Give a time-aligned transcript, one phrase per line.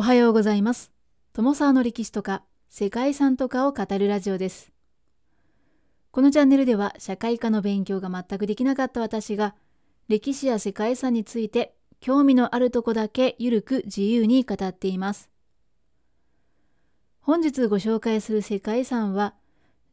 [0.00, 0.90] おはようございます。
[1.34, 4.72] 友沢の歴史とか世界遺産とかを語るラジオです。
[6.10, 9.54] このチャンネルでは社会科の勉強が全くできなかった私が
[10.08, 15.28] 歴史や世界遺産について興味のあるとこだけゆるく自由に語っています。
[17.20, 19.34] 本日ご紹介する世界遺産は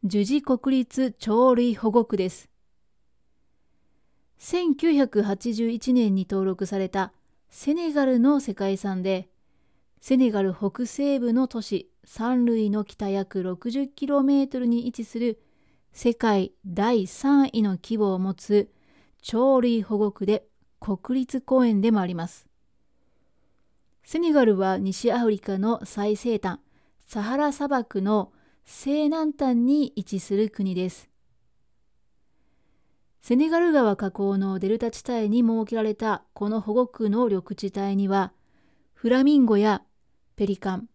[0.06, 2.48] 樹寺国立鳥類保護区です。
[4.40, 7.12] 1981年に登録された
[7.50, 9.28] セネガルの世界遺産で
[10.00, 15.42] セネガル北西部の都市サンルイの北約 60km に位置する
[15.92, 18.72] 世界第3位の規模を持つ
[19.28, 20.46] 鳥類保護区で
[20.80, 22.48] 国立公園でもあります。
[24.04, 26.60] セネガルは西アフリカの最西端
[27.06, 28.32] サハラ砂漠の
[28.64, 31.10] 西南端に位置する国です。
[33.22, 38.32] セネガル川河口のデルタ地帯に設けられたこの保護区の緑地帯には
[38.94, 39.82] フラミンゴや
[40.38, 40.88] ペリカン、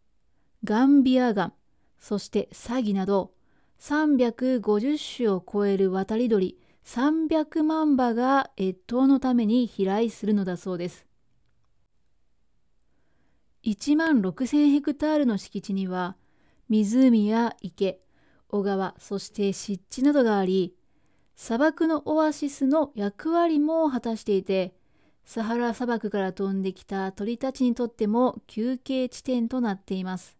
[0.62, 1.52] ガンビアガン、
[1.98, 3.32] そしてサギなど
[3.80, 11.06] 350種を超える渡り鳥300万羽が越冬のために飛来するのだそうです。
[13.64, 16.16] 1万6000ヘクタールの敷地には
[16.68, 17.98] 湖や池、
[18.46, 20.76] 小川、そして湿地などがあり、
[21.34, 24.76] 砂漠のオアシスの役割も果たしていて、
[25.24, 30.36] サハラ砂漠から飛んできた鳥たちにとっても休憩地点となっています。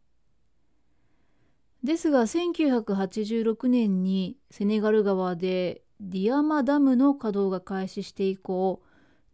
[1.83, 8.83] ですが1986年にセネガル川でディアマダムの稼働が開始して以降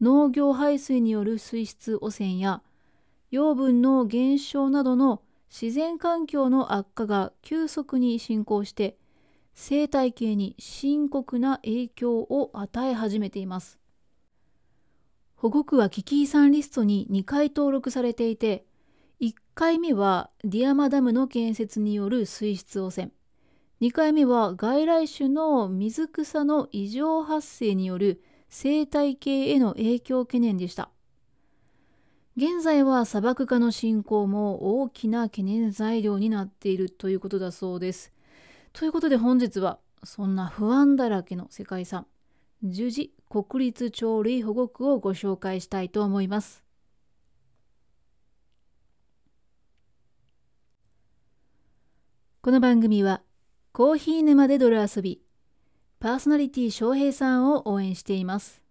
[0.00, 2.62] 農業排水による水質汚染や
[3.30, 8.96] 養分の減少などの自然環境の悪化が急速に進行して
[9.54, 13.78] 生態系に深刻な影響を与え始めています。
[15.38, 18.64] 保護区は危機遺産リストに2回登録されていて
[19.20, 23.10] 1回目はディアマダムの建設による水質汚染。
[23.80, 30.90] 2回目は外来種の水草の異常発生による生態系への影響懸念でした。
[32.36, 38.12] 現在は砂漠化の進行も大きな懸念材料になっているということだそうです。
[38.72, 42.06] ということで本日はそんな不安だらけの世界遺産
[42.64, 46.64] 樹寺国立鳥類保護区をご紹介したいと思います。
[52.40, 53.20] この番組は
[53.72, 55.20] コーヒー沼で泥遊び
[56.00, 58.62] パーソナリティ翔平さんを応援しています。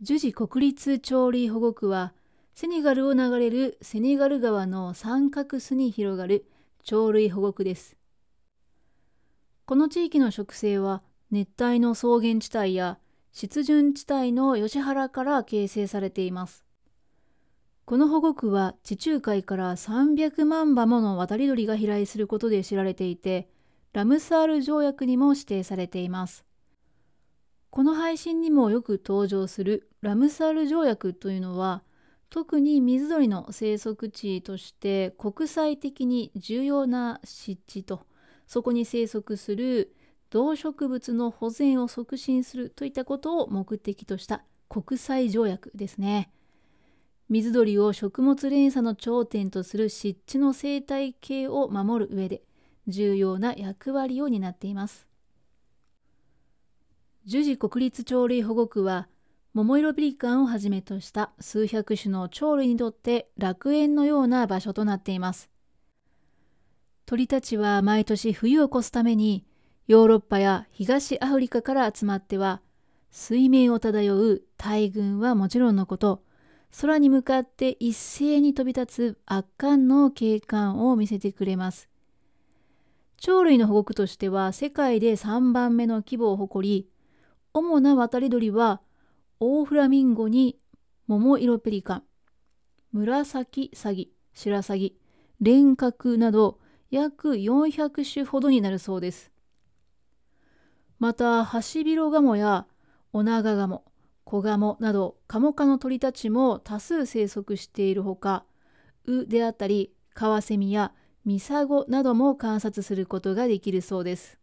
[0.00, 2.12] 樹寺国立鳥類保護区は
[2.54, 6.46] セネガルを流れるセネガル川の三角巣に広がる
[6.88, 7.96] 鳥類保護区です
[9.64, 11.02] この地域の植生は
[11.32, 12.98] 熱帯の草原地帯や
[13.32, 16.64] 湿潤地帯の吉原から形成されています。
[17.84, 23.48] この保護区は地中海から300万羽もの渡り鳥が飛来することで知られていて、
[23.92, 26.44] ラムサール条約にも指定されています。
[27.70, 31.82] この配信にもよく登場するラムサール条約というのは、
[32.28, 38.06] 特に水鳥の生息地として国際的に重要な湿地と、
[38.46, 39.94] そこに生息する
[40.30, 46.30] 動植物の保全を促進するといったことを目的とした国際条約ですね。
[47.28, 52.42] 水鳥を食物連鎖の頂点とする湿地の生態系を守る上で
[52.86, 55.06] 重要な役割を担っています。
[57.24, 59.08] 樹寺国立鳥類保護区は
[59.56, 65.48] 桃色ペリカンをはじめとした数百種の鳥類にとって楽園のような場所となっています。
[67.06, 69.46] 鳥たちは毎年冬を越すために
[69.88, 72.60] ヨーロッパや東アフリカから集まっては
[73.10, 76.22] 水面を漂う大群はもちろんのこと
[76.78, 81.88] 空に向かって一斉に飛び立つ圧巻の景観を見せてくれます
[83.24, 86.88] 鳥類の保護区としては世界で3番目の規模を誇り
[87.54, 88.82] 主な渡り鳥は
[89.38, 90.58] オオフラミンゴに
[91.06, 92.02] 桃色ペリカン
[92.92, 94.96] 紫サギ白サギ
[95.40, 96.58] 蓮角など
[96.90, 99.30] 約400種ほどになるそうです。
[100.98, 102.66] またハシビロガモや
[103.12, 103.84] オナガガモ
[104.24, 108.44] コガモなどカモ科の鳥たちも多数生息しているほか
[109.04, 110.92] ウであったりカワセミや
[111.26, 114.38] ミサゴなども観察することができるそうです。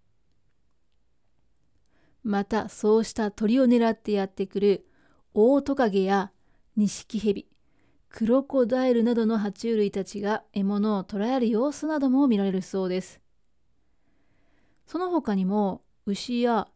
[2.23, 4.85] またそうした鳥を狙ってやってくる
[5.33, 6.31] オオトカゲや
[6.75, 7.47] ニシキヘビ
[8.09, 13.19] クロコダイルなどの爬虫類たちが獲物を捕らえる様子なども見られるそうです。
[14.85, 16.67] その他にも牛や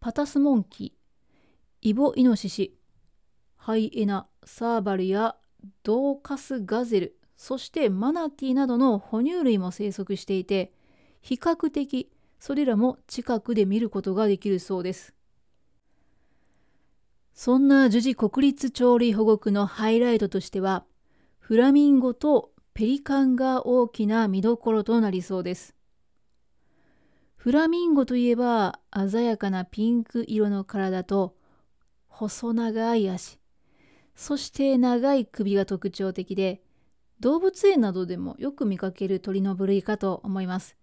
[0.00, 2.76] パタスモンキーイボイノシシ、
[3.56, 5.36] ハイエナ、サーバルや
[5.84, 10.72] ドーカスガゼル、そしてマナティなどの哺乳類も生息していて、
[11.22, 15.14] 比較的それらも近くで見ることができるそうです。
[17.34, 20.84] そんな樹寺国立鳥類保護区のハイライトとしては、
[21.38, 25.74] フラミンゴとペリカンが大きな見どころとなりそうです。
[27.36, 31.36] フラミンゴといえば鮮やかなピンク色の体と
[32.08, 33.38] 細長い足、
[34.14, 36.62] そして長い首が特徴的で、
[37.20, 40.79] 動物園などでもよく見かける鳥の部類かと思います。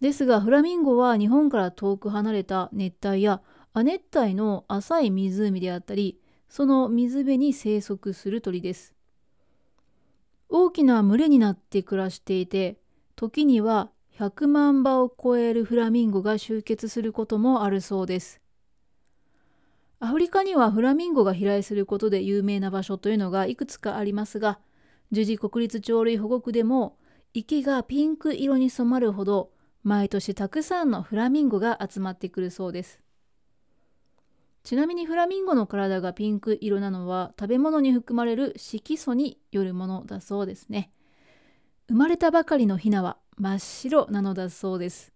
[0.00, 3.40] ですがフラミンゴは日本から遠く離れた熱帯や
[3.72, 8.94] 亜熱帯の浅い湖であったり、その水辺に生息する鳥です。
[10.48, 12.78] 大きな群れになって暮らしていて、
[13.16, 18.40] 時には100万羽を超えるフラミンゴが集結することもあるそうです。
[19.98, 24.58] アフリカにはフラミンゴが飛来することで有名な場所というのがいくつかありますが、
[25.10, 26.96] 樹寺国立鳥類保護区でも
[27.32, 29.50] 池がピンク色に染まるほど
[29.86, 32.98] 毎年たくさんのフラミンゴが集まってくるそうです。
[34.64, 40.90] ちなみにフラミンゴの体がピンク色なのは食べ物に含まれる色素によるものだそうですね。
[41.86, 45.12] 生まれたばかりのヒナは真っ白なのだそうです。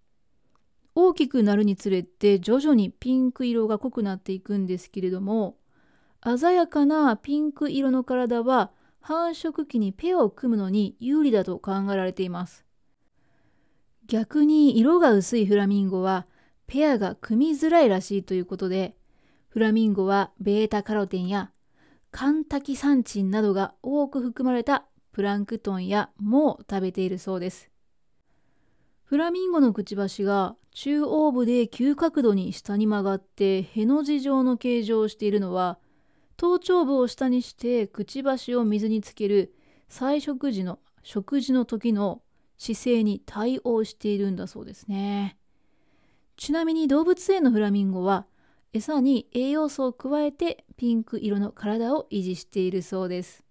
[0.95, 5.57] 大きくなるにつれて徐々にピンク色が濃くなっていくんですけれども
[6.25, 8.71] 鮮やかなピンク色の体は
[9.01, 12.70] 繁殖期にペアを組むのに有利だと考えられています。
[14.11, 16.27] 逆に色が薄いフラミンゴは
[16.67, 18.97] ペアが組みづらいらしいということで
[19.51, 21.53] フラミンゴはベータカロテンや
[22.11, 27.71] カンタキサンチンなどが多く含まれたプランクトンや藻を食べているそうです。
[29.05, 35.79] フラミンゴのくちばしが中央部で急角度に下に曲がってへの字状の形状をしているのは
[36.37, 39.55] 頭頂部を下にしてくちばしを水につける
[39.89, 42.23] 菜食時の食事の時の
[42.61, 45.39] 姿勢に対応しているんだそうですね。
[46.37, 48.27] ちなみに動物園のフラミンゴは
[48.75, 53.43] 餌に栄養素を加えてピンク色の体を維持しているそうです。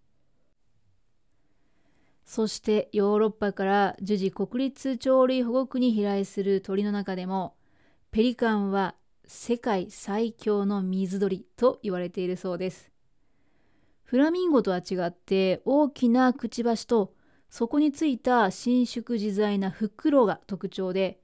[2.24, 7.56] そしてヨーロッパから樹寺国立鳥類保護区に飛来する鳥の中でも
[8.12, 8.94] ペリカンは
[9.26, 12.92] 世界最強の水鳥と言われているそうです。
[14.04, 17.16] フラミンゴとは違って大きなくちばしと
[17.50, 21.20] そこについた伸縮自在な袋が特徴で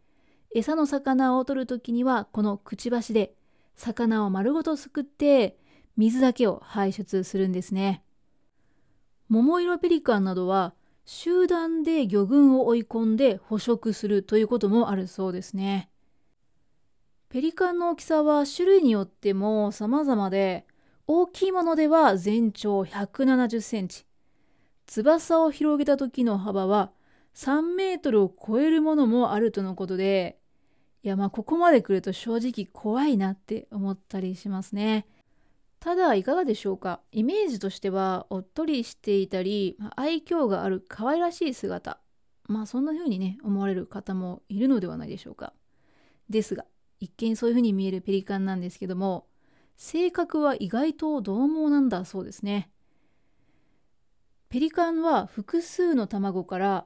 [0.54, 3.34] 餌の魚を取る時にはこのくちばしで
[3.76, 5.58] 魚を丸ごとすくって
[5.98, 8.04] 水だけを排出するんですね。
[9.30, 10.74] 桃色ペリカンなどは
[11.06, 15.90] 集団で魚群を追い込んで捕食するということもあるそうですね。
[17.30, 20.66] ペリカンの大きさは種類によっても様々で
[21.08, 24.06] 大きいものでは全長170センチ
[24.88, 26.92] 翼を広げた時の幅は
[27.36, 30.38] 3メートルを超えるものもあるとのことで
[31.04, 35.06] いやまあここまで来ると正直怖いなって思ったりしますね。
[35.80, 37.02] ただいかがでしょうか？
[37.12, 42.00] イメージとしてはおっとりしていたり愛嬌がある可愛らしい姿
[42.48, 45.54] まあそんな風にね思われる方もいるのではないでしょうか。
[46.28, 46.66] ですが
[47.00, 49.28] 一見そういう風に見えるペリカンなんですけども
[49.78, 52.72] 性格は意外と獰猛なんだそうですね。
[54.56, 56.86] ペリカンは複数の卵から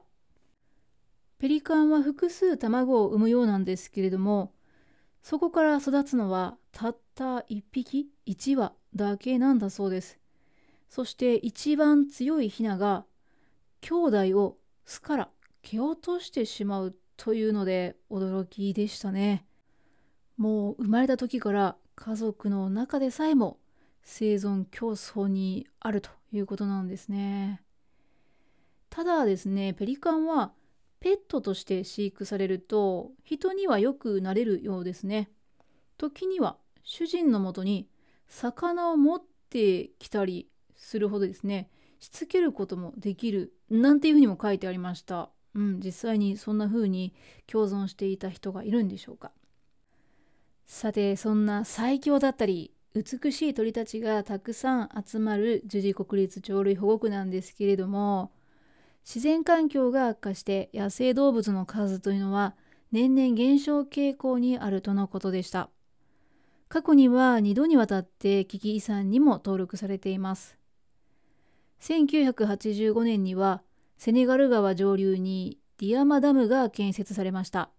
[1.38, 4.52] ペリカンは複数卵を産むようなんですけれども
[5.22, 10.18] そこから育つのはたった1匹1羽だけなんだそうです。
[10.88, 13.04] そして一番強いヒナが
[13.82, 13.94] 兄
[14.32, 15.28] 弟を巣から
[15.62, 19.46] 蹴落としてしまうというので驚きでしたね。
[20.36, 23.59] もう生まれた時から家族の中でさえも
[24.12, 27.62] 生存競争にあるということなんですね
[28.90, 30.52] ただですねペリカンは
[30.98, 35.30] ペットとして飼育されると人にはよくなれるようですね。
[35.96, 37.88] 時には主人のもとに
[38.28, 45.30] 魚を持ってきたりするほどですねしつけることもできるなんていうふうにも書いてありました。
[45.54, 47.14] うん、実際にそんな風に
[47.46, 49.30] 共存していた人がいるんでしょうか。
[50.66, 58.32] さてそんな最強だったり美しい鳥たちがたくさん集まる樹寺国立鳥類保護区なんですけれども
[59.04, 62.56] 自然環境が悪化して野生動物の数というのは
[62.90, 65.70] 年々減少傾向にあるとのことでした。
[66.68, 70.58] 過去には2度にわたって危機遺産にも登録されています。
[71.80, 73.62] 1985年には
[73.96, 77.70] セネガル川上流にディアマダムが建設されました。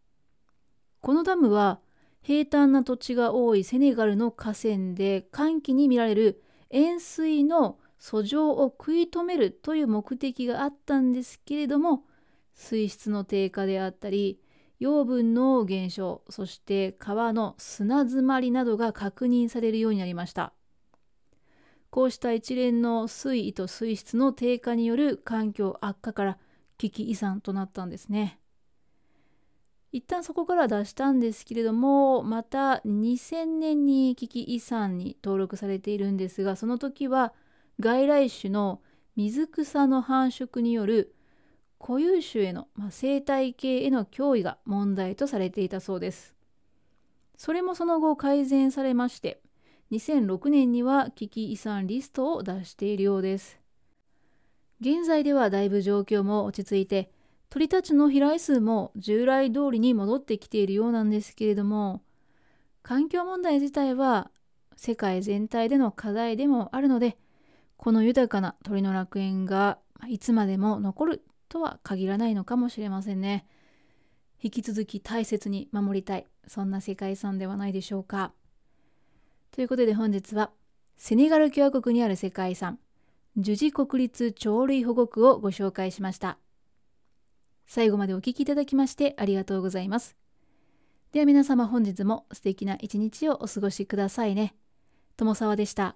[1.02, 1.80] このダムは
[2.22, 12.04] 平坦な土地が多いセネガルの河川で乾季に見られる塩水の遡上を食い止めるという目的があったんですけれども
[12.54, 14.40] 水質の低下であったり
[14.80, 20.54] 養分の減少そして川の砂詰まりなどが確認されるようになりました。
[21.92, 26.38] こうした一連の水位と水質の低下による環境悪化から
[26.78, 28.41] 危機遺産となったんですね。
[29.92, 37.34] 一旦そこから出したんですけれどもまた2000年に危機遺産に登録されているんですがその時は
[37.80, 38.82] 外来種の
[39.16, 41.14] 水草の繁殖による
[41.80, 46.36] 固有種への、まあ、生態系への脅威が問題とされていたそうです。
[47.36, 49.42] それもその後改善されまして
[49.92, 53.60] 2006年には危機遺産リストを出しているようです。
[54.80, 57.12] 現在ではだいぶ状況も落ち着いて
[57.52, 62.02] 鳥たちの飛来数も従来通りに戻ってきているようなんですけれども
[62.82, 64.32] 環境問題自体は
[64.78, 67.18] 世界全体での課題でもあるので
[67.76, 73.46] この豊かな鳥の楽園がいつまでも残るとは限らないのかもしれませんね。
[74.42, 78.32] 引き続き大切に守りたいそんな世界遺産ではないでしょうか。
[79.52, 80.52] ということで本日は
[80.96, 82.80] セネガル共和国にある世界遺産
[83.36, 86.38] ジュジ国立鳥類保護区をご紹介しました。
[87.72, 90.18] 最後までお聴きいただきましてありがとうございます。
[91.14, 94.54] では皆様本日も素敵な一日をお過ごしくださいね。
[95.16, 95.96] 友沢でした。